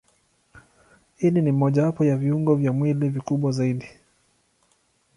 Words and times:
Ini 1.19 1.41
ni 1.41 1.51
mojawapo 1.51 2.03
wa 2.03 2.15
viungo 2.15 2.55
vya 2.55 2.71
mwili 2.73 3.09
vikubwa 3.09 3.51
zaidi. 3.51 3.87